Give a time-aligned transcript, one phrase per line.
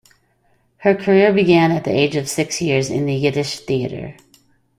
[0.77, 4.15] Her career began at the age of six years in the Yiddish Theatre.